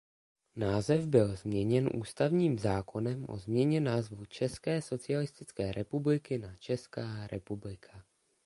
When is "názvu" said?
3.81-4.25